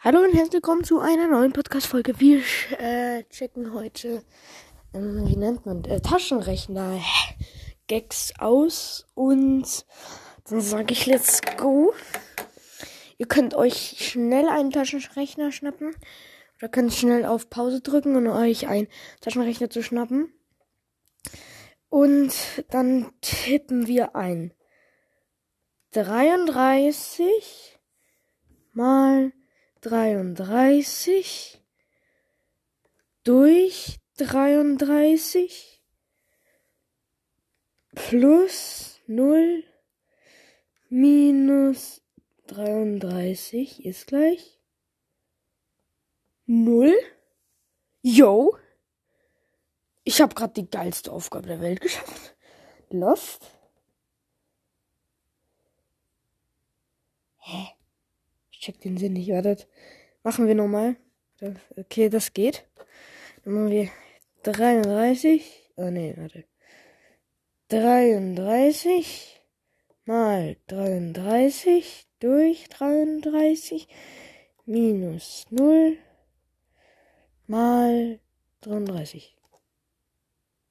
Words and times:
Hallo 0.00 0.20
und 0.20 0.32
herzlich 0.32 0.52
willkommen 0.52 0.84
zu 0.84 1.00
einer 1.00 1.26
neuen 1.26 1.52
Podcast-Folge. 1.52 2.20
Wir 2.20 2.40
äh, 2.78 3.24
checken 3.30 3.74
heute, 3.74 4.22
ähm, 4.94 5.26
wie 5.26 5.34
nennt 5.34 5.66
man, 5.66 5.82
äh, 5.86 6.00
Taschenrechner 6.00 7.00
Gags 7.88 8.32
aus 8.38 9.08
und 9.14 9.84
dann 10.48 10.60
sage 10.60 10.92
ich 10.92 11.06
let's 11.06 11.40
go. 11.56 11.92
Ihr 13.16 13.26
könnt 13.26 13.54
euch 13.54 13.96
schnell 13.98 14.48
einen 14.48 14.70
Taschenrechner 14.70 15.50
schnappen 15.50 15.96
oder 16.58 16.68
könnt 16.68 16.94
schnell 16.94 17.24
auf 17.24 17.50
Pause 17.50 17.80
drücken 17.80 18.14
und 18.14 18.28
euch 18.28 18.68
einen 18.68 18.86
Taschenrechner 19.20 19.68
zu 19.68 19.82
schnappen. 19.82 20.32
Und 21.88 22.32
dann 22.70 23.10
tippen 23.20 23.88
wir 23.88 24.14
ein 24.14 24.54
33 25.90 27.80
mal 28.70 29.32
33 29.80 31.60
durch 33.24 33.98
33 34.16 35.82
plus 37.94 39.00
0 39.06 39.64
minus 40.88 42.02
33 42.46 43.84
ist 43.84 44.06
gleich 44.06 44.58
0. 46.46 46.94
Yo! 48.02 48.56
Ich 50.04 50.22
habe 50.22 50.34
gerade 50.34 50.54
die 50.54 50.70
geilste 50.70 51.12
Aufgabe 51.12 51.46
der 51.46 51.60
Welt 51.60 51.82
geschafft. 51.82 52.34
Lost. 52.88 53.42
Hä? 57.36 57.68
Ich 58.50 58.57
check 58.68 58.80
den 58.82 58.98
Sinn 58.98 59.14
nicht. 59.14 59.30
Wartet. 59.30 59.66
Machen 60.22 60.46
wir 60.46 60.54
nochmal. 60.54 60.96
Okay, 61.76 62.08
das 62.10 62.32
geht. 62.34 62.66
Dann 63.44 63.54
machen 63.54 63.70
wir 63.70 63.88
33. 64.42 65.72
Oh 65.76 65.90
nee, 65.90 66.14
warte. 66.16 66.44
33 67.68 69.40
mal 70.04 70.56
33 70.66 72.06
durch 72.18 72.68
33 72.68 73.88
minus 74.64 75.46
0 75.50 75.96
mal 77.46 78.20
33. 78.62 79.36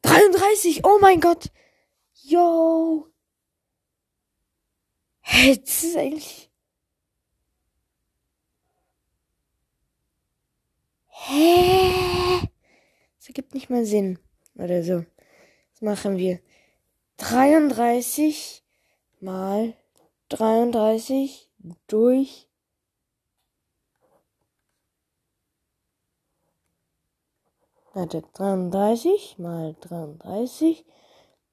33! 0.02 0.84
Oh 0.84 0.98
mein 1.02 1.20
Gott! 1.20 1.52
Yo! 2.24 3.08
Hey, 5.22 5.60
das 5.60 5.84
ist 5.84 5.98
eigentlich. 5.98 6.48
Hä? 11.28 12.48
Das 13.28 13.36
ergibt 13.36 13.54
nicht 13.56 13.70
mal 13.70 13.84
Sinn. 13.84 14.20
Oder 14.56 14.84
so. 14.84 15.04
Jetzt 15.72 15.82
machen 15.82 16.18
wir 16.18 16.40
33 17.18 18.64
mal 19.20 19.74
33 20.30 21.50
durch 21.88 22.48
Warte, 27.94 28.24
33 28.34 29.40
mal 29.40 29.76
33 29.82 30.86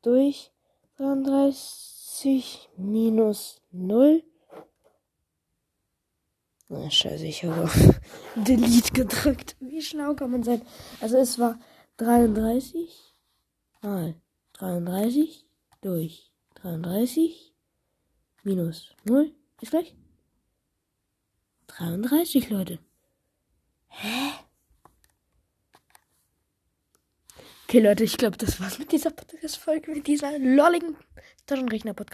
durch 0.03 0.53
33 0.99 2.69
minus 2.77 3.61
0. 3.73 4.23
Na, 6.75 6.91
scheiße, 6.91 7.25
ich 7.25 7.45
habe 7.45 7.71
Delete 8.35 8.93
gedrückt. 8.93 9.55
Wie 9.61 9.81
schlau 9.81 10.15
kann 10.15 10.33
man 10.33 10.43
sein? 10.43 10.61
Also 11.01 11.19
es 11.19 11.39
war 11.39 11.61
33 11.99 13.15
mal 13.81 14.17
33 14.55 15.47
durch 15.83 16.33
33 16.57 17.55
minus 18.43 18.93
0 19.05 19.33
ist 19.61 19.71
gleich 19.71 19.95
33, 21.69 22.51
Leute. 22.51 22.81
Hä? 23.89 24.33
Okay, 27.69 27.81
Leute, 27.81 28.05
ich 28.05 28.17
glaube, 28.17 28.37
das 28.37 28.61
war's 28.61 28.79
mit 28.79 28.91
dieser 28.91 29.11
Podcast-Folge, 29.11 29.93
mit 29.93 30.07
dieser 30.07 30.39
lolligen 30.39 30.97
Taschenrechner-Podcast. 31.47 32.03